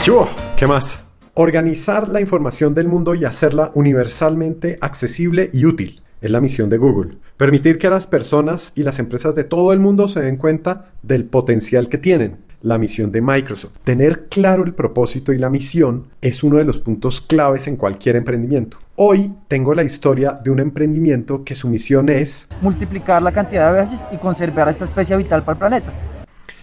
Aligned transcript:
Chivo, 0.00 0.30
¿qué 0.56 0.66
más? 0.66 0.98
Organizar 1.34 2.08
la 2.08 2.22
información 2.22 2.72
del 2.72 2.88
mundo 2.88 3.14
y 3.14 3.26
hacerla 3.26 3.70
universalmente 3.74 4.78
accesible 4.80 5.50
y 5.52 5.66
útil 5.66 6.00
es 6.22 6.30
la 6.30 6.40
misión 6.40 6.70
de 6.70 6.78
Google. 6.78 7.18
Permitir 7.36 7.78
que 7.78 7.90
las 7.90 8.06
personas 8.06 8.72
y 8.74 8.82
las 8.82 8.98
empresas 8.98 9.34
de 9.34 9.44
todo 9.44 9.74
el 9.74 9.78
mundo 9.78 10.08
se 10.08 10.22
den 10.22 10.38
cuenta 10.38 10.86
del 11.02 11.26
potencial 11.26 11.90
que 11.90 11.98
tienen. 11.98 12.38
La 12.62 12.78
misión 12.78 13.12
de 13.12 13.20
Microsoft. 13.20 13.76
Tener 13.84 14.28
claro 14.30 14.64
el 14.64 14.72
propósito 14.72 15.34
y 15.34 15.38
la 15.38 15.50
misión 15.50 16.06
es 16.22 16.42
uno 16.42 16.56
de 16.56 16.64
los 16.64 16.78
puntos 16.78 17.20
claves 17.20 17.68
en 17.68 17.76
cualquier 17.76 18.16
emprendimiento. 18.16 18.78
Hoy 18.96 19.34
tengo 19.48 19.74
la 19.74 19.82
historia 19.82 20.32
de 20.32 20.50
un 20.50 20.60
emprendimiento 20.60 21.44
que 21.44 21.54
su 21.54 21.68
misión 21.68 22.08
es 22.08 22.48
multiplicar 22.62 23.20
la 23.20 23.32
cantidad 23.32 23.70
de 23.70 23.82
veces 23.82 24.06
y 24.10 24.16
conservar 24.16 24.70
esta 24.70 24.86
especie 24.86 25.14
vital 25.18 25.42
para 25.44 25.52
el 25.52 25.58
planeta 25.58 26.09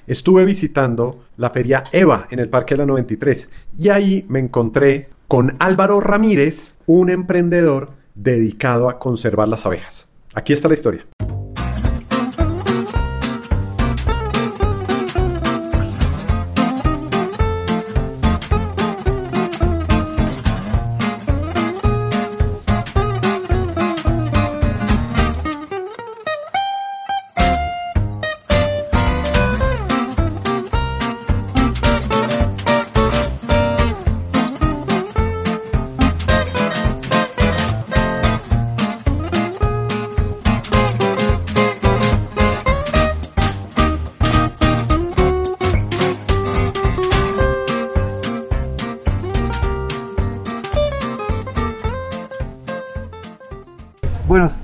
estuve 0.08 0.46
visitando 0.46 1.26
la 1.38 1.52
feria 1.52 1.84
EVA 1.92 2.28
en 2.32 2.40
el 2.40 2.50
Parque 2.50 2.74
de 2.74 2.80
la 2.80 2.86
93 2.86 3.50
y 3.78 3.90
ahí 3.90 4.26
me 4.30 4.40
encontré 4.40 5.10
con 5.28 5.56
Álvaro 5.60 6.00
Ramírez, 6.00 6.74
un 6.86 7.10
emprendedor 7.10 7.92
dedicado 8.16 8.90
a 8.90 8.98
conservar 8.98 9.48
las 9.48 9.66
abejas. 9.66 10.08
Aquí 10.34 10.54
está 10.54 10.68
la 10.68 10.74
historia. 10.74 11.06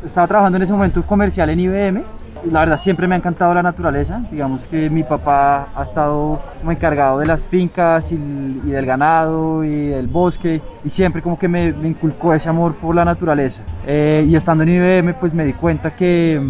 Estaba 0.05 0.27
trabajando 0.27 0.57
en 0.57 0.63
ese 0.63 0.73
momento 0.73 1.03
comercial 1.03 1.49
en 1.49 1.59
IBM. 1.59 2.03
La 2.51 2.59
verdad 2.59 2.77
siempre 2.77 3.07
me 3.07 3.15
ha 3.15 3.17
encantado 3.17 3.53
la 3.53 3.63
naturaleza. 3.63 4.21
Digamos 4.29 4.67
que 4.67 4.89
mi 4.89 5.03
papá 5.03 5.69
ha 5.75 5.83
estado 5.83 6.41
como 6.59 6.71
encargado 6.71 7.19
de 7.19 7.25
las 7.25 7.47
fincas 7.47 8.11
y, 8.11 8.17
del 8.17 8.85
ganado 8.85 9.63
y 9.63 9.87
del 9.87 10.07
bosque 10.07 10.61
y 10.83 10.89
siempre 10.89 11.21
como 11.21 11.39
que 11.39 11.47
me, 11.47 11.69
inculcó 11.69 12.33
ese 12.33 12.49
amor 12.49 12.75
por 12.75 12.95
la 12.95 13.05
naturaleza. 13.05 13.63
Eh, 13.85 14.25
y 14.27 14.35
estando 14.35 14.63
en 14.63 14.69
IBM 14.69 15.13
pues 15.13 15.33
me 15.33 15.45
di 15.45 15.53
cuenta 15.53 15.95
que, 15.95 16.41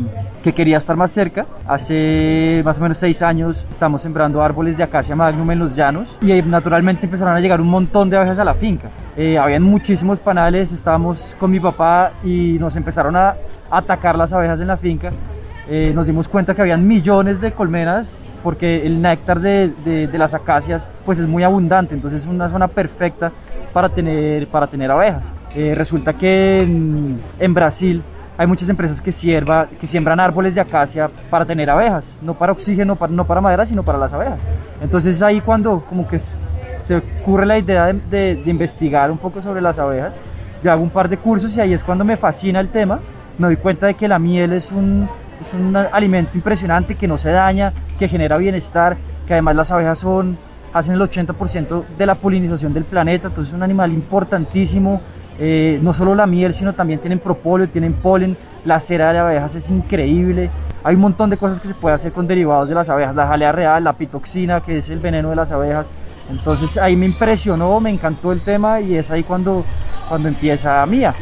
que, 0.44 0.54
quería 0.54 0.78
estar 0.78 0.96
más 0.96 1.12
cerca. 1.12 1.46
Hace 1.68 2.62
más 2.64 2.78
o 2.80 2.82
menos 2.82 2.98
seis 2.98 3.22
años 3.22 3.68
estamos 3.72 4.02
sembrando 4.02 4.42
árboles 4.42 4.78
de 4.78 4.84
acacia 4.84 5.16
magnum 5.16 5.50
en 5.52 5.60
los 5.60 5.76
llanos 5.76 6.18
y 6.22 6.42
naturalmente 6.42 7.06
empezaron 7.06 7.36
a 7.36 7.40
llegar 7.40 7.62
un 7.62 7.70
montón 7.70 8.10
de 8.10 8.18
abejas 8.18 8.40
a 8.40 8.44
la 8.44 8.54
finca. 8.54 8.90
Eh, 9.16 9.38
habían 9.38 9.64
muchísimos 9.64 10.20
panales, 10.20 10.72
estábamos 10.72 11.36
con 11.40 11.52
mi 11.52 11.60
papá 11.60 12.14
y 12.24 12.58
nos 12.60 12.76
empezaron 12.76 13.16
a 13.16 13.36
atacar 13.72 14.18
las 14.18 14.34
abejas 14.34 14.60
en 14.62 14.68
la 14.68 14.78
finca. 14.78 15.12
Eh, 15.68 15.94
nos 15.96 16.06
dimos 16.06 16.28
cuenta 16.28 16.54
que 16.54 16.62
habían 16.62 16.86
millones 16.86 17.40
de 17.40 17.54
colmenas 17.54 18.28
porque 18.44 18.86
el 18.86 19.02
néctar 19.02 19.40
de, 19.40 19.70
de, 19.86 20.18
las 20.18 20.34
acacias 20.34 20.90
pues 21.06 21.20
es 21.20 21.28
muy 21.28 21.44
abundante, 21.44 21.96
entonces 21.96 22.24
es 22.24 22.28
una 22.28 22.50
zona 22.50 22.68
perfecta 22.68 23.32
para 23.72 23.88
tener, 23.88 24.48
para 24.48 24.68
tener 24.68 24.92
abejas. 24.92 25.32
Eh, 25.56 25.74
resulta 25.74 26.14
que 26.14 26.58
en, 26.60 27.22
en, 27.40 27.54
Brasil 27.54 28.04
hay 28.44 28.48
muchas 28.48 28.68
empresas 28.68 29.02
que, 29.02 29.14
sierva, 29.14 29.70
que 29.80 29.88
siembran 29.88 30.20
árboles 30.20 30.54
de 30.54 30.60
acacia 30.60 31.10
para 31.30 31.46
tener 31.46 31.70
abejas, 31.70 32.20
no 32.22 32.34
para 32.34 32.52
oxígeno, 32.52 32.98
para, 32.98 33.12
no 33.12 33.26
para 33.26 33.40
madera, 33.40 33.66
sino 33.66 33.84
para 33.84 33.98
las 33.98 34.12
abejas. 34.12 34.42
Entonces 34.82 35.22
ahí 35.22 35.40
cuando 35.40 35.80
como 35.88 36.06
que 36.06 36.20
se 36.20 36.98
ocurre 36.98 37.46
la 37.46 37.58
idea 37.58 37.94
de, 37.94 38.44
investigar 38.46 39.10
un 39.10 39.18
poco 39.18 39.42
sobre 39.42 39.62
las 39.62 39.80
abejas. 39.80 40.14
Yo 40.62 40.74
hago 40.74 40.84
un 40.84 40.90
par 40.90 41.08
de 41.08 41.18
cursos 41.18 41.56
y 41.56 41.62
ahí 41.62 41.74
es 41.74 41.84
cuando 41.84 42.04
me 42.04 42.18
fascina 42.18 42.60
el 42.60 42.68
tema. 42.68 43.00
Me 43.38 43.48
doy 43.48 43.56
cuenta 43.56 43.88
de 43.88 43.94
que 43.94 44.10
la 44.10 44.20
miel 44.20 44.52
es 44.52 44.74
un, 44.74 45.08
es 45.40 45.54
un 45.54 45.74
alimento 45.78 46.32
impresionante 46.36 46.96
que 46.96 47.08
no 47.08 47.18
se 47.18 47.32
daña, 47.32 47.72
que 47.98 48.10
genera 48.10 48.38
bienestar, 48.38 48.98
que 49.26 49.34
además 49.34 49.56
las 49.56 49.72
abejas 49.72 50.00
son, 50.00 50.38
hacen 50.74 50.96
el 50.96 51.02
80% 51.02 51.86
de 51.98 52.06
la 52.06 52.16
polinización 52.16 52.74
del 52.74 52.84
planeta, 52.84 53.28
entonces 53.30 53.54
es 53.54 53.56
un 53.56 53.64
animal 53.64 53.94
importantísimo. 53.94 55.02
Eh, 55.40 55.80
no 55.82 55.94
solo 55.94 56.16
la 56.16 56.28
miel, 56.28 56.54
sino 56.54 56.74
también 56.74 57.00
tienen 57.00 57.20
propóleo, 57.20 57.68
tienen 57.68 57.94
polen, 57.94 58.38
la 58.66 58.80
cera 58.80 59.12
de 59.12 59.20
abejas 59.20 59.56
es 59.56 59.70
increíble. 59.72 60.50
Hay 60.84 60.96
un 60.96 61.02
montón 61.02 61.30
de 61.30 61.38
cosas 61.38 61.60
que 61.60 61.68
se 61.68 61.74
puede 61.74 61.96
hacer 61.96 62.12
con 62.12 62.28
derivados 62.28 62.68
de 62.70 62.76
las 62.76 62.90
abejas, 62.90 63.16
la 63.16 63.28
jalea 63.28 63.52
real, 63.52 63.84
la 63.84 63.94
pitoxina, 63.94 64.62
que 64.62 64.78
es 64.78 64.90
el 64.90 65.00
veneno 65.00 65.30
de 65.30 65.36
las 65.36 65.52
abejas. 65.52 65.90
Entonces 66.30 66.78
ahí 66.78 66.96
me 66.96 67.06
impresionó, 67.06 67.80
me 67.80 67.90
encantó 67.90 68.32
el 68.32 68.42
tema 68.42 68.80
y 68.80 68.96
es 68.96 69.10
ahí 69.12 69.24
cuando, 69.24 69.64
cuando 70.08 70.28
empieza 70.28 70.86
Mía. 70.86 71.14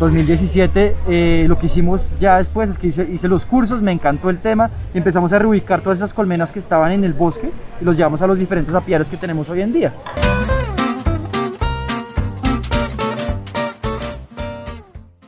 2017 0.00 0.96
eh, 1.06 1.44
lo 1.48 1.56
que 1.56 1.66
hicimos 1.66 2.10
ya 2.18 2.38
después 2.38 2.68
es 2.68 2.78
que 2.78 2.88
hice, 2.88 3.04
hice, 3.04 3.28
los 3.28 3.46
cursos, 3.46 3.80
me 3.80 3.92
encantó 3.92 4.28
el 4.28 4.38
tema 4.38 4.68
y 4.92 4.98
empezamos 4.98 5.32
a 5.32 5.38
reubicar 5.38 5.82
todas 5.82 5.98
esas 5.98 6.12
colmenas 6.12 6.50
que 6.50 6.58
estaban 6.58 6.90
en 6.90 7.04
el 7.04 7.12
bosque 7.12 7.50
y 7.80 7.84
los 7.84 7.96
llevamos 7.96 8.20
a 8.20 8.26
los 8.26 8.38
diferentes 8.38 8.74
apiarios 8.74 9.08
que 9.08 9.16
tenemos 9.16 9.48
hoy 9.50 9.60
en 9.60 9.72
día. 9.72 9.92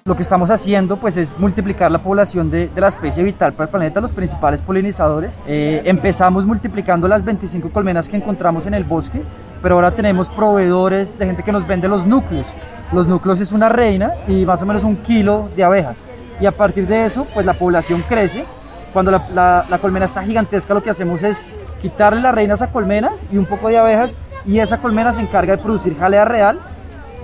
Lo 0.06 0.15
que 0.15 0.22
estamos 0.22 0.50
haciendo 0.50 0.99
pues 0.99 1.17
es 1.17 1.37
multiplicar 1.37 1.91
la 1.91 1.99
población 1.99 2.49
de, 2.49 2.71
la 2.77 2.87
especie 2.87 3.25
vital 3.25 3.55
para 3.55 3.65
el 3.65 3.71
planeta, 3.71 4.00
los 4.00 4.12
principales 4.12 4.62
polinizadores. 4.62 5.37
Eh, 5.49 5.83
empezamos 5.84 6.47
multiplicando 6.47 7.09
las 7.09 7.25
25 7.25 7.71
colmenas 7.71 8.09
que 8.09 8.16
encontramos 8.16 8.66
en 8.66 8.75
el 8.75 8.84
bosque, 8.84 9.21
pero 9.61 9.75
ahora 9.75 9.91
tenemos 9.91 10.28
proveedores 10.28 11.19
de 11.19 11.27
gente 11.27 11.43
que 11.43 11.50
nos 11.50 11.66
vende 11.66 11.89
los 11.89 12.06
núcleos. 12.06 12.47
Los 12.93 13.09
núcleos 13.09 13.41
es 13.41 13.50
una 13.50 13.69
reina 13.69 14.12
y 14.28 14.47
más 14.47 14.62
o 14.62 14.66
menos 14.66 14.84
un 14.84 14.95
kilo 14.99 15.49
de 15.56 15.65
abejas. 15.65 16.05
Y 16.41 16.47
a 16.47 16.53
partir 16.53 16.87
de 16.87 17.05
eso 17.05 17.27
pues 17.34 17.45
la 17.45 17.55
población 17.55 18.05
crece. 18.09 18.45
Cuando 18.93 19.11
la, 19.11 19.66
la 19.69 19.78
colmena 19.78 20.05
está 20.05 20.22
gigantesca 20.22 20.72
lo 20.72 20.84
que 20.84 20.91
hacemos 20.91 21.25
es 21.25 21.43
quitarle 21.83 22.21
la 22.21 22.31
reina 22.31 22.55
a 22.55 22.55
esa 22.55 22.71
colmena 22.71 23.11
y 23.33 23.39
un 23.39 23.47
poco 23.47 23.71
de 23.71 23.78
abejas 23.78 24.16
y 24.47 24.61
esa 24.61 24.78
colmena 24.78 25.12
se 25.12 25.22
encarga 25.22 25.56
de 25.56 25.62
producir 25.65 25.99
jalea 25.99 26.25
real 26.25 26.61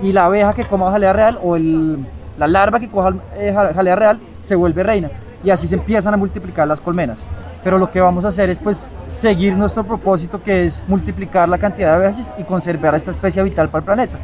y 0.01 0.11
la 0.11 0.25
abeja 0.25 0.53
que 0.53 0.65
coma 0.65 0.91
jalea 0.91 1.13
real 1.13 1.39
o 1.41 1.55
el 1.55 2.05
la 2.37 2.47
larva 2.47 2.79
que 2.79 2.89
coja 2.89 3.13
eh, 3.35 3.53
jalea 3.53 3.95
real 3.95 4.19
se 4.39 4.55
vuelve 4.55 4.83
reina 4.83 5.09
y 5.43 5.49
así 5.49 5.67
se 5.67 5.75
empiezan 5.75 6.13
a 6.13 6.17
multiplicar 6.17 6.67
las 6.67 6.81
colmenas. 6.81 7.19
Pero 7.63 7.77
lo 7.77 7.91
que 7.91 8.01
vamos 8.01 8.25
a 8.25 8.29
hacer 8.29 8.49
es 8.49 8.59
pues 8.59 8.87
seguir 9.09 9.53
nuestro 9.53 9.83
propósito 9.83 10.41
que 10.41 10.65
es 10.65 10.83
multiplicar 10.87 11.47
la 11.47 11.57
cantidad 11.57 11.89
de 11.89 12.05
abejas 12.05 12.33
y 12.37 12.43
conservar 12.43 12.95
esta 12.95 13.11
especie 13.11 13.43
vital 13.43 13.69
para 13.69 13.79
el 13.79 13.85
planeta. 13.85 14.17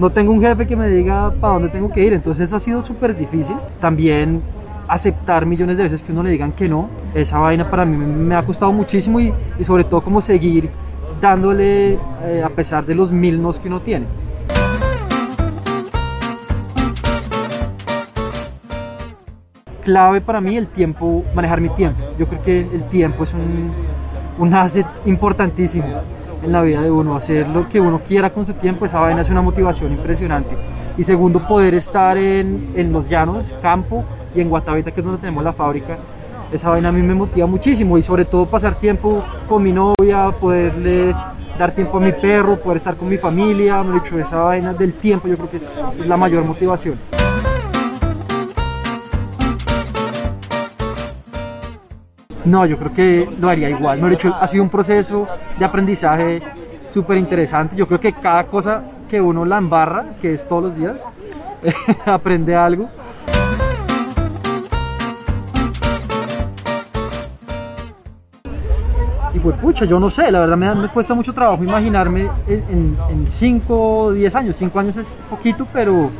no 0.00 0.08
tengo 0.08 0.32
un 0.32 0.40
jefe 0.40 0.66
que 0.66 0.74
me 0.74 0.88
diga 0.88 1.30
para 1.42 1.52
dónde 1.52 1.68
tengo 1.68 1.92
que 1.92 2.02
ir, 2.02 2.14
entonces 2.14 2.48
eso 2.48 2.56
ha 2.56 2.58
sido 2.58 2.80
súper 2.80 3.14
difícil. 3.14 3.54
También 3.82 4.42
aceptar 4.88 5.44
millones 5.44 5.76
de 5.76 5.82
veces 5.82 6.02
que 6.02 6.10
uno 6.10 6.22
le 6.22 6.30
digan 6.30 6.52
que 6.52 6.70
no, 6.70 6.88
esa 7.14 7.38
vaina 7.38 7.70
para 7.70 7.84
mí 7.84 7.96
me 7.96 8.34
ha 8.34 8.42
costado 8.42 8.72
muchísimo 8.72 9.20
y, 9.20 9.32
y 9.58 9.64
sobre 9.64 9.84
todo 9.84 10.00
como 10.00 10.22
seguir 10.22 10.70
dándole 11.20 11.98
eh, 12.24 12.42
a 12.44 12.48
pesar 12.50 12.84
de 12.86 12.94
los 12.94 13.12
mil 13.12 13.40
nos 13.40 13.58
que 13.58 13.68
uno 13.68 13.80
tiene. 13.80 14.06
Clave 19.84 20.20
para 20.20 20.40
mí 20.40 20.56
el 20.56 20.68
tiempo, 20.68 21.24
manejar 21.34 21.60
mi 21.60 21.68
tiempo. 21.70 22.02
Yo 22.18 22.26
creo 22.26 22.42
que 22.42 22.60
el 22.60 22.84
tiempo 22.90 23.24
es 23.24 23.34
un, 23.34 23.72
un 24.38 24.54
asset 24.54 24.86
importantísimo. 25.06 25.86
en 26.42 26.52
la 26.52 26.62
vida 26.62 26.80
de 26.80 26.90
uno, 26.90 27.16
hacer 27.16 27.46
lo 27.48 27.68
que 27.68 27.80
uno 27.80 28.00
quiera 28.00 28.30
con 28.30 28.46
su 28.46 28.54
tiempo, 28.54 28.86
esa 28.86 29.00
vaina 29.00 29.22
es 29.22 29.30
una 29.30 29.42
motivación 29.42 29.92
impresionante. 29.92 30.56
Y 30.96 31.02
segundo, 31.02 31.46
poder 31.46 31.74
estar 31.74 32.16
en, 32.16 32.72
en 32.74 32.92
los 32.92 33.08
llanos, 33.08 33.54
campo 33.60 34.04
y 34.34 34.40
en 34.40 34.48
Guatavita, 34.48 34.90
que 34.90 35.00
es 35.00 35.04
donde 35.04 35.20
tenemos 35.20 35.44
la 35.44 35.52
fábrica, 35.52 35.98
esa 36.52 36.70
vaina 36.70 36.88
a 36.88 36.92
mí 36.92 37.02
me 37.02 37.14
motiva 37.14 37.46
muchísimo 37.46 37.96
y 37.96 38.02
sobre 38.02 38.24
todo 38.24 38.46
pasar 38.46 38.74
tiempo 38.74 39.24
con 39.48 39.62
mi 39.62 39.72
novia, 39.72 40.30
poderle 40.32 41.14
dar 41.58 41.72
tiempo 41.72 41.98
a 41.98 42.00
mi 42.00 42.12
perro, 42.12 42.58
poder 42.58 42.78
estar 42.78 42.96
con 42.96 43.08
mi 43.08 43.18
familia, 43.18 43.82
me 43.82 44.00
dicho, 44.00 44.18
esa 44.18 44.36
vaina 44.38 44.72
del 44.72 44.94
tiempo 44.94 45.28
yo 45.28 45.36
creo 45.36 45.50
que 45.50 45.56
es, 45.58 45.72
la 46.06 46.16
mayor 46.16 46.44
motivación. 46.44 46.98
No, 52.44 52.64
yo 52.64 52.78
creo 52.78 52.94
que 52.94 53.28
lo 53.38 53.50
haría 53.50 53.68
igual. 53.68 54.00
Me 54.00 54.10
dicho, 54.10 54.34
ha 54.34 54.46
sido 54.48 54.62
un 54.62 54.70
proceso 54.70 55.28
de 55.58 55.64
aprendizaje 55.64 56.42
súper 56.88 57.18
interesante. 57.18 57.76
Yo 57.76 57.86
creo 57.86 58.00
que 58.00 58.14
cada 58.14 58.44
cosa 58.44 58.82
que 59.08 59.20
uno 59.20 59.44
la 59.44 59.58
embarra, 59.58 60.14
que 60.22 60.32
es 60.32 60.48
todos 60.48 60.64
los 60.64 60.74
días, 60.74 60.96
aprende 62.06 62.56
algo. 62.56 62.88
Y 69.32 69.38
pues 69.38 69.56
pucha, 69.58 69.84
yo 69.84 70.00
no 70.00 70.10
sé, 70.10 70.30
la 70.30 70.40
verdad 70.40 70.56
me, 70.56 70.74
me 70.74 70.88
cuesta 70.88 71.14
mucho 71.14 71.32
trabajo 71.32 71.62
imaginarme 71.62 72.28
en 72.48 73.24
5 73.28 74.04
o 74.04 74.12
10 74.12 74.36
años. 74.36 74.56
5 74.56 74.80
años 74.80 74.96
es 74.96 75.06
poquito, 75.28 75.66
pero 75.72 76.10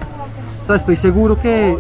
o 0.62 0.67
sea, 0.67 0.77
estoy 0.77 0.97
seguro 0.97 1.41
que 1.41 1.77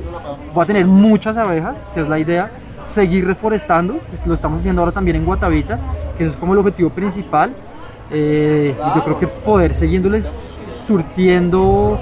voy 0.52 0.64
a 0.64 0.66
tener 0.66 0.86
muchas 0.86 1.36
abejas, 1.36 1.78
que 1.94 2.00
es 2.00 2.08
la 2.08 2.18
idea. 2.18 2.50
Seguir 2.84 3.24
reforestando, 3.26 4.00
lo 4.26 4.34
estamos 4.34 4.60
haciendo 4.60 4.82
ahora 4.82 4.90
también 4.92 5.16
en 5.16 5.24
Guatavita, 5.24 5.78
que 6.18 6.24
eso 6.24 6.32
es 6.32 6.38
como 6.38 6.54
el 6.54 6.58
objetivo 6.58 6.90
principal. 6.90 7.52
Eh, 8.10 8.74
yo 8.96 9.04
creo 9.04 9.18
que 9.18 9.28
poder 9.28 9.76
siguiéndoles 9.76 10.26
surtiendo 10.84 12.00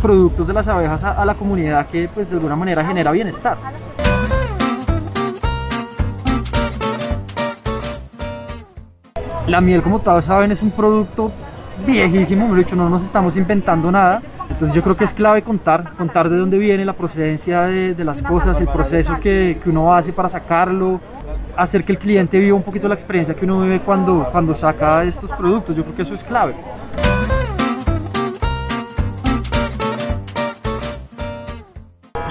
productos 0.00 0.46
de 0.46 0.52
las 0.52 0.68
abejas 0.68 1.02
a, 1.02 1.20
a 1.20 1.24
la 1.24 1.34
comunidad 1.34 1.88
que 1.88 2.08
pues 2.14 2.30
de 2.30 2.36
alguna 2.36 2.54
manera 2.54 2.84
genera 2.84 3.10
bienestar. 3.10 3.56
La 9.48 9.62
miel, 9.62 9.82
como 9.82 10.00
todos 10.00 10.26
saben, 10.26 10.52
es 10.52 10.62
un 10.62 10.70
producto 10.70 11.32
viejísimo, 11.86 12.46
me 12.46 12.54
lo 12.54 12.60
he 12.60 12.64
dicho, 12.64 12.76
no 12.76 12.90
nos 12.90 13.02
estamos 13.02 13.34
inventando 13.34 13.90
nada. 13.90 14.20
Entonces 14.50 14.74
yo 14.74 14.82
creo 14.82 14.94
que 14.94 15.04
es 15.04 15.14
clave 15.14 15.40
contar, 15.40 15.94
contar 15.96 16.28
de 16.28 16.36
dónde 16.36 16.58
viene 16.58 16.84
la 16.84 16.92
procedencia 16.92 17.62
de, 17.62 18.04
las 18.04 18.20
cosas, 18.20 18.60
el 18.60 18.68
proceso 18.68 19.18
que, 19.20 19.58
que 19.62 19.70
uno 19.70 19.94
hace 19.94 20.12
para 20.12 20.28
sacarlo, 20.28 21.00
hacer 21.56 21.84
que 21.84 21.92
el 21.92 21.98
cliente 21.98 22.38
viva 22.38 22.56
un 22.56 22.62
poquito 22.62 22.88
la 22.88 22.94
experiencia 22.94 23.34
que 23.34 23.46
uno 23.46 23.62
vive 23.62 23.80
cuando, 23.80 24.28
cuando 24.30 24.54
saca 24.54 25.02
estos 25.04 25.32
productos. 25.32 25.74
Yo 25.74 25.82
creo 25.82 25.96
que 25.96 26.02
eso 26.02 26.14
es 26.14 26.24
clave. 26.24 26.54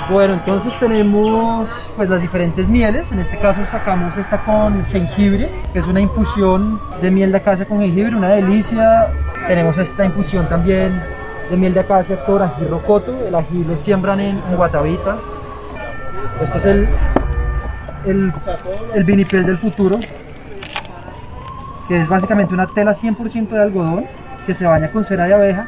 Bueno, 0.10 0.36
entonces 0.36 0.74
tenemos 0.80 1.92
pues 1.98 2.10
las 2.10 2.22
diferentes 2.22 2.70
mieles. 2.70 3.12
En 3.12 3.20
este 3.20 3.38
caso 3.40 3.66
sacamos 3.66 4.16
esta 4.16 4.42
con 4.46 4.86
jengibre, 4.86 5.52
que 5.74 5.80
es 5.80 5.88
una 5.88 6.00
infusión 6.00 6.80
de 7.02 7.12
miel 7.12 7.34
de 7.34 7.40
acacia 7.40 7.66
con 7.66 7.82
jengibre, 7.82 8.16
una 8.16 8.30
delicia. 8.30 9.10
Tenemos 9.48 9.78
esta 9.78 10.06
infusión 10.06 10.48
también 10.48 10.98
de 11.50 11.58
miel 11.58 11.74
de 11.74 11.82
acacia 11.82 12.24
con 12.24 12.42
ají 12.42 12.66
rocoto. 12.68 13.14
El 13.28 13.36
ají 13.36 13.66
lo 13.66 13.76
siembran 13.76 14.22
en, 14.22 14.42
Guatavita. 14.56 15.18
Esto 16.42 16.58
es 16.58 16.66
el, 16.66 16.88
el, 18.06 18.34
el 18.96 19.04
vinipel 19.04 19.46
del 19.46 19.58
futuro, 19.58 20.00
que 21.90 21.98
es 21.98 22.08
básicamente 22.08 22.54
una 22.54 22.68
tela 22.68 22.92
100% 22.92 23.50
de 23.50 23.62
algodón 23.62 24.06
que 24.46 24.54
se 24.54 24.66
baña 24.66 24.90
con 24.90 25.04
cera 25.04 25.26
de 25.26 25.34
abeja 25.34 25.68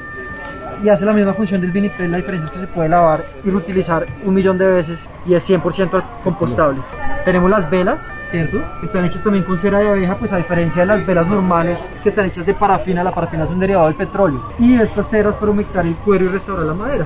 y 0.84 0.90
hace 0.90 1.06
la 1.06 1.14
misma 1.14 1.34
función 1.34 1.62
del 1.62 1.72
vinipel, 1.72 2.12
la 2.12 2.18
diferencia 2.18 2.46
es 2.46 2.52
que 2.52 2.60
se 2.60 2.68
puede 2.68 2.90
lavar 2.90 3.24
y 3.44 3.50
reutilizar 3.50 4.06
un 4.26 4.34
millón 4.34 4.58
de 4.58 4.68
veces 4.68 5.10
y 5.26 5.34
es 5.34 5.50
100% 5.50 6.04
compostable. 6.24 6.82
Tenemos 7.26 7.50
las 7.50 7.70
velas, 7.70 8.10
¿cierto? 8.28 8.60
Que 8.80 8.86
están 8.86 9.06
hechas 9.06 9.24
también 9.24 9.44
con 9.44 9.58
cera 9.58 9.80
de 9.80 9.90
abeja, 9.90 10.16
pues 10.16 10.32
a 10.32 10.38
diferencia 10.38 10.84
de 10.84 10.88
las 10.88 11.06
velas 11.06 11.28
normales 11.28 11.86
que 12.02 12.10
están 12.10 12.26
hechas 12.26 12.46
de 12.46 12.54
parafina, 12.54 13.04
la 13.04 13.14
parafina 13.14 13.44
es 13.44 13.52
un 13.52 13.60
derivado 13.60 13.88
del 13.88 13.96
petróleo. 13.96 14.42
Y 14.58 14.76
estas 14.76 15.10
ceras 15.10 15.38
para 15.38 15.52
humectar 15.52 15.86
el 15.86 15.96
cuero 15.96 16.26
y 16.26 16.28
restaurar 16.30 16.66
la 16.66 16.74
madera. 16.74 17.06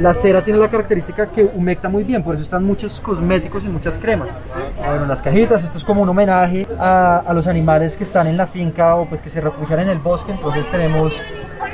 La 0.00 0.14
cera 0.14 0.42
tiene 0.42 0.58
la 0.58 0.68
característica 0.68 1.26
que 1.26 1.44
humecta 1.44 1.88
muy 1.88 2.02
bien, 2.02 2.24
por 2.24 2.34
eso 2.34 2.42
están 2.42 2.64
muchos 2.64 2.98
cosméticos 3.00 3.64
y 3.64 3.68
muchas 3.68 3.98
cremas. 3.98 4.30
Bueno, 4.78 5.06
las 5.06 5.20
cajitas, 5.20 5.62
esto 5.62 5.78
es 5.78 5.84
como 5.84 6.02
un 6.02 6.08
homenaje 6.08 6.66
a, 6.78 7.18
a 7.18 7.32
los 7.34 7.46
animales 7.46 7.96
que 7.96 8.04
están 8.04 8.26
en 8.26 8.38
la 8.38 8.46
finca 8.46 8.96
o 8.96 9.06
pues 9.06 9.20
que 9.20 9.28
se 9.28 9.40
refugian 9.40 9.80
en 9.80 9.90
el 9.90 9.98
bosque. 9.98 10.32
Entonces 10.32 10.68
tenemos 10.70 11.20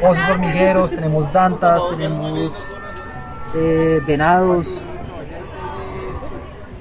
osos 0.03 0.29
hormigueros, 0.29 0.91
tenemos 0.91 1.33
dantas, 1.33 1.81
tenemos 1.91 2.62
eh, 3.55 4.00
venados. 4.06 4.83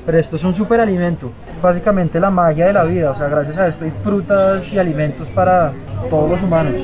Pero 0.06 0.20
esto 0.20 0.38
es 0.38 0.44
un 0.44 0.54
super 0.54 0.80
alimento, 0.80 1.32
básicamente 1.62 2.20
la 2.20 2.30
magia 2.30 2.68
de 2.68 2.74
la 2.74 2.84
vida. 2.84 3.12
O 3.12 3.16
sea, 3.16 3.28
gracias 3.28 3.58
a 3.58 3.68
esto 3.68 3.84
hay 3.84 3.92
frutas 4.04 4.72
y 4.72 4.80
alimentos 4.80 5.30
para 5.30 5.74
todos 6.10 6.30
los 6.32 6.42
humanos. 6.42 6.82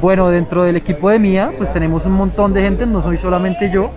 Bueno, 0.00 0.28
dentro 0.30 0.64
del 0.64 0.76
equipo 0.76 1.10
de 1.10 1.18
Mía, 1.18 1.52
pues 1.56 1.72
tenemos 1.72 2.06
un 2.06 2.12
montón 2.12 2.52
de 2.52 2.60
gente, 2.62 2.86
no 2.86 3.02
soy 3.02 3.18
solamente 3.18 3.70
yo. 3.70 3.90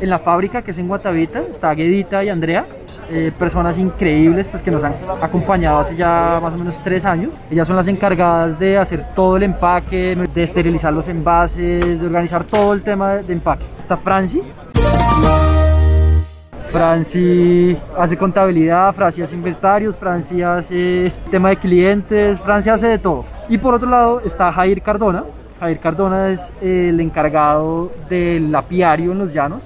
En 0.00 0.10
la 0.10 0.18
fábrica, 0.18 0.62
que 0.62 0.72
es 0.72 0.78
en 0.78 0.88
Guatavita, 0.88 1.42
está 1.50 1.72
Guedita 1.72 2.24
y 2.24 2.28
Andrea, 2.28 2.66
eh, 3.10 3.32
personas 3.38 3.78
increíbles 3.78 4.48
pues, 4.48 4.62
que 4.62 4.70
nos 4.70 4.82
han 4.82 4.94
acompañado 5.20 5.78
hace 5.78 5.94
ya 5.96 6.40
más 6.42 6.54
o 6.54 6.58
menos 6.58 6.78
tres 6.82 7.04
años. 7.04 7.38
Ellas 7.50 7.66
son 7.66 7.76
las 7.76 7.88
encargadas 7.88 8.58
de 8.58 8.78
hacer 8.78 9.14
todo 9.14 9.36
el 9.36 9.44
empaque, 9.44 10.16
de 10.34 10.42
esterilizar 10.42 10.92
los 10.92 11.08
envases, 11.08 12.00
de 12.00 12.06
organizar 12.06 12.44
todo 12.44 12.72
el 12.72 12.82
tema 12.82 13.14
de 13.14 13.32
empaque. 13.32 13.64
Está 13.78 13.96
Franci. 13.96 14.42
Franci 16.72 17.78
hace 17.96 18.16
contabilidad, 18.16 18.92
Franci 18.94 19.22
hace 19.22 19.34
inventarios, 19.34 19.96
Franci 19.96 20.42
hace 20.42 21.12
tema 21.30 21.50
de 21.50 21.56
clientes, 21.56 22.40
Franci 22.40 22.70
hace 22.70 22.88
de 22.88 22.98
todo. 22.98 23.24
Y 23.48 23.58
por 23.58 23.74
otro 23.74 23.88
lado 23.88 24.20
está 24.20 24.52
Jair 24.52 24.82
Cardona. 24.82 25.24
Jair 25.60 25.78
Cardona 25.78 26.30
es 26.30 26.52
el 26.60 27.00
encargado 27.00 27.92
del 28.10 28.54
apiario 28.54 29.12
en 29.12 29.18
los 29.18 29.32
llanos. 29.32 29.62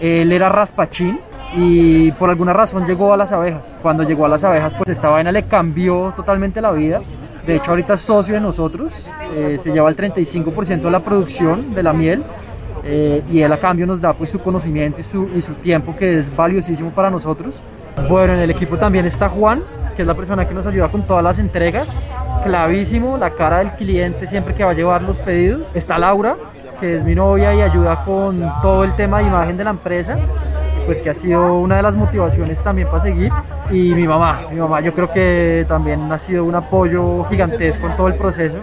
Él 0.00 0.32
era 0.32 0.48
raspachín 0.48 1.18
y 1.56 2.10
por 2.12 2.30
alguna 2.30 2.52
razón 2.52 2.86
llegó 2.86 3.12
a 3.12 3.16
las 3.16 3.32
abejas. 3.32 3.76
Cuando 3.82 4.02
llegó 4.02 4.26
a 4.26 4.28
las 4.28 4.44
abejas, 4.44 4.74
pues 4.74 4.90
esta 4.90 5.08
vaina 5.08 5.30
le 5.30 5.44
cambió 5.44 6.12
totalmente 6.16 6.60
la 6.60 6.72
vida. 6.72 7.00
De 7.46 7.56
hecho, 7.56 7.70
ahorita 7.70 7.94
es 7.94 8.00
socio 8.00 8.34
de 8.34 8.40
nosotros. 8.40 8.92
Eh, 9.34 9.58
se 9.60 9.72
lleva 9.72 9.88
el 9.88 9.96
35% 9.96 10.82
de 10.82 10.90
la 10.90 11.00
producción 11.00 11.74
de 11.74 11.82
la 11.82 11.92
miel. 11.92 12.24
Eh, 12.86 13.22
y 13.30 13.40
él 13.40 13.52
a 13.52 13.58
cambio 13.58 13.86
nos 13.86 14.00
da 14.00 14.12
pues 14.12 14.30
su 14.30 14.38
conocimiento 14.40 15.00
y 15.00 15.04
su, 15.04 15.28
y 15.34 15.40
su 15.40 15.54
tiempo 15.54 15.96
que 15.96 16.18
es 16.18 16.34
valiosísimo 16.34 16.90
para 16.90 17.10
nosotros. 17.10 17.62
Bueno, 18.08 18.34
en 18.34 18.40
el 18.40 18.50
equipo 18.50 18.76
también 18.76 19.06
está 19.06 19.28
Juan, 19.28 19.62
que 19.96 20.02
es 20.02 20.08
la 20.08 20.14
persona 20.14 20.46
que 20.46 20.54
nos 20.54 20.66
ayuda 20.66 20.88
con 20.88 21.06
todas 21.06 21.22
las 21.22 21.38
entregas. 21.38 22.10
Clavísimo, 22.44 23.16
la 23.16 23.30
cara 23.30 23.58
del 23.58 23.70
cliente 23.72 24.26
siempre 24.26 24.54
que 24.54 24.64
va 24.64 24.72
a 24.72 24.74
llevar 24.74 25.02
los 25.02 25.18
pedidos. 25.18 25.70
Está 25.74 25.98
Laura, 25.98 26.36
que 26.80 26.96
es 26.96 27.04
mi 27.04 27.14
novia 27.14 27.54
y 27.54 27.62
ayuda 27.62 28.04
con 28.04 28.44
todo 28.60 28.84
el 28.84 28.94
tema 28.96 29.18
de 29.18 29.28
imagen 29.28 29.56
de 29.56 29.64
la 29.64 29.70
empresa, 29.70 30.18
pues 30.86 31.02
que 31.02 31.10
ha 31.10 31.14
sido 31.14 31.58
una 31.58 31.76
de 31.76 31.82
las 31.82 31.96
motivaciones 31.96 32.62
también 32.62 32.88
para 32.88 33.02
seguir. 33.02 33.32
Y 33.70 33.94
mi 33.94 34.06
mamá, 34.06 34.42
mi 34.50 34.58
mamá 34.58 34.80
yo 34.80 34.92
creo 34.92 35.10
que 35.10 35.64
también 35.68 36.10
ha 36.12 36.18
sido 36.18 36.44
un 36.44 36.54
apoyo 36.54 37.24
gigantesco 37.24 37.86
en 37.86 37.96
todo 37.96 38.08
el 38.08 38.14
proceso. 38.14 38.58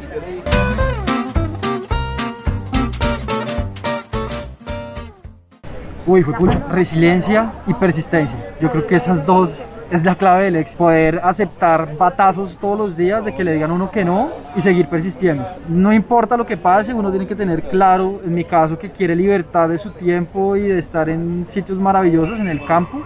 Uy, 6.05 6.23
fue 6.23 6.33
pucha, 6.33 6.67
resiliencia 6.69 7.53
y 7.67 7.73
persistencia. 7.73 8.37
Yo 8.59 8.71
creo 8.71 8.87
que 8.87 8.95
esas 8.95 9.25
dos 9.25 9.63
es 9.91 10.03
la 10.03 10.15
clave 10.15 10.45
del 10.45 10.55
ex. 10.55 10.75
Poder 10.75 11.19
aceptar 11.23 11.97
batazos 11.97 12.57
todos 12.57 12.77
los 12.77 12.95
días 12.95 13.23
de 13.23 13.35
que 13.35 13.43
le 13.43 13.53
digan 13.53 13.71
uno 13.71 13.91
que 13.91 14.05
no 14.05 14.29
y 14.55 14.61
seguir 14.61 14.87
persistiendo. 14.87 15.45
No 15.67 15.93
importa 15.93 16.37
lo 16.37 16.45
que 16.45 16.57
pase, 16.57 16.93
uno 16.93 17.11
tiene 17.11 17.27
que 17.27 17.35
tener 17.35 17.63
claro, 17.63 18.21
en 18.25 18.33
mi 18.33 18.45
caso, 18.45 18.79
que 18.79 18.91
quiere 18.91 19.15
libertad 19.15 19.69
de 19.69 19.77
su 19.77 19.91
tiempo 19.91 20.55
y 20.55 20.61
de 20.61 20.79
estar 20.79 21.09
en 21.09 21.45
sitios 21.45 21.77
maravillosos, 21.77 22.39
en 22.39 22.47
el 22.47 22.65
campo. 22.65 23.01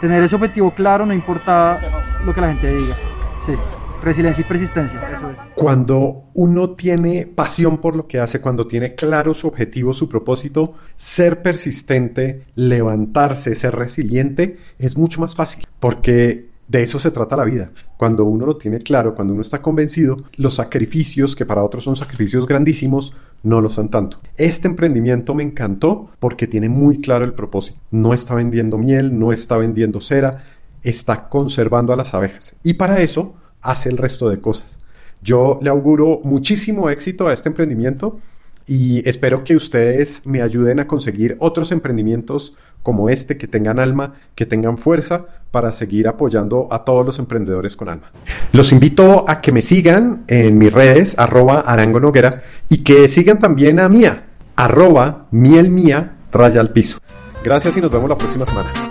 Tener 0.00 0.22
ese 0.22 0.36
objetivo 0.36 0.70
claro, 0.70 1.06
no 1.06 1.12
importa 1.12 1.80
lo 2.24 2.34
que 2.34 2.40
la 2.40 2.48
gente 2.48 2.74
diga. 2.74 2.94
Sí. 3.44 3.54
Resiliencia 4.02 4.42
y 4.42 4.48
persistencia, 4.48 5.12
eso 5.12 5.30
es. 5.30 5.38
Cuando 5.54 6.24
uno 6.34 6.70
tiene 6.70 7.26
pasión 7.26 7.78
por 7.78 7.96
lo 7.96 8.06
que 8.06 8.20
hace, 8.20 8.40
cuando 8.40 8.66
tiene 8.66 8.94
claro 8.94 9.34
su 9.34 9.48
objetivo, 9.48 9.92
su 9.92 10.08
propósito, 10.08 10.74
ser 10.96 11.42
persistente, 11.42 12.44
levantarse, 12.54 13.54
ser 13.54 13.74
resiliente, 13.74 14.56
es 14.78 14.96
mucho 14.96 15.20
más 15.20 15.34
fácil, 15.34 15.66
porque 15.80 16.46
de 16.68 16.82
eso 16.82 17.00
se 17.00 17.10
trata 17.10 17.36
la 17.36 17.44
vida. 17.44 17.70
Cuando 17.96 18.24
uno 18.24 18.46
lo 18.46 18.56
tiene 18.56 18.78
claro, 18.78 19.14
cuando 19.14 19.32
uno 19.32 19.42
está 19.42 19.60
convencido, 19.60 20.18
los 20.36 20.54
sacrificios, 20.54 21.34
que 21.34 21.46
para 21.46 21.64
otros 21.64 21.84
son 21.84 21.96
sacrificios 21.96 22.46
grandísimos, 22.46 23.14
no 23.42 23.60
lo 23.60 23.70
son 23.70 23.88
tanto. 23.88 24.18
Este 24.36 24.68
emprendimiento 24.68 25.34
me 25.34 25.42
encantó 25.42 26.10
porque 26.18 26.46
tiene 26.46 26.68
muy 26.68 27.00
claro 27.00 27.24
el 27.24 27.34
propósito. 27.34 27.78
No 27.90 28.12
está 28.12 28.34
vendiendo 28.34 28.78
miel, 28.78 29.18
no 29.18 29.32
está 29.32 29.56
vendiendo 29.56 30.00
cera, 30.00 30.44
está 30.82 31.28
conservando 31.28 31.92
a 31.92 31.96
las 31.96 32.14
abejas. 32.14 32.56
Y 32.62 32.74
para 32.74 33.00
eso 33.00 33.34
hace 33.70 33.88
el 33.88 33.98
resto 33.98 34.28
de 34.28 34.40
cosas. 34.40 34.78
Yo 35.22 35.58
le 35.62 35.70
auguro 35.70 36.20
muchísimo 36.22 36.90
éxito 36.90 37.28
a 37.28 37.32
este 37.32 37.48
emprendimiento 37.48 38.20
y 38.66 39.08
espero 39.08 39.44
que 39.44 39.56
ustedes 39.56 40.26
me 40.26 40.42
ayuden 40.42 40.80
a 40.80 40.86
conseguir 40.86 41.36
otros 41.40 41.72
emprendimientos 41.72 42.56
como 42.82 43.10
este 43.10 43.36
que 43.36 43.48
tengan 43.48 43.80
alma, 43.80 44.14
que 44.34 44.46
tengan 44.46 44.78
fuerza 44.78 45.26
para 45.50 45.72
seguir 45.72 46.08
apoyando 46.08 46.68
a 46.70 46.84
todos 46.84 47.04
los 47.04 47.18
emprendedores 47.18 47.76
con 47.76 47.88
alma. 47.88 48.10
Los 48.52 48.72
invito 48.72 49.24
a 49.28 49.40
que 49.40 49.52
me 49.52 49.62
sigan 49.62 50.24
en 50.28 50.58
mis 50.58 50.72
redes, 50.72 51.18
arroba 51.18 51.60
Arango 51.60 52.00
Noguera, 52.00 52.42
y 52.68 52.84
que 52.84 53.08
sigan 53.08 53.38
también 53.38 53.80
a 53.80 53.88
Mía, 53.88 54.24
arroba 54.56 55.26
miel 55.30 55.70
mía, 55.70 56.16
raya 56.32 56.60
al 56.60 56.70
piso. 56.70 56.98
Gracias 57.42 57.76
y 57.76 57.80
nos 57.80 57.90
vemos 57.90 58.08
la 58.08 58.18
próxima 58.18 58.44
semana. 58.44 58.87